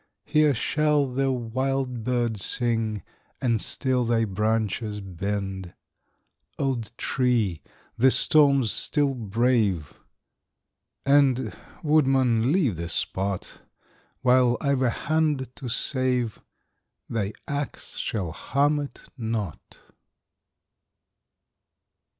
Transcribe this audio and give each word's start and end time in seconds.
Here 0.25 0.55
shall 0.55 1.05
the 1.05 1.31
wild 1.31 2.03
bird 2.03 2.35
sing, 2.37 3.03
And 3.39 3.61
still 3.61 4.03
thy 4.03 4.25
branches 4.25 4.99
bend. 4.99 5.75
Old 6.57 6.91
tree! 6.97 7.61
the 7.99 8.09
storm 8.09 8.63
still 8.63 9.13
brave! 9.13 9.93
And, 11.05 11.53
woodman, 11.83 12.51
leave 12.51 12.77
the 12.77 12.89
spot; 12.89 13.61
While 14.21 14.57
I've 14.59 14.81
a 14.81 14.89
hand 14.89 15.55
to 15.57 15.69
save, 15.69 16.41
Thy 17.07 17.33
ax 17.47 17.97
shall 17.97 18.31
harm 18.31 18.79
it 18.79 19.03
not! 19.19 19.81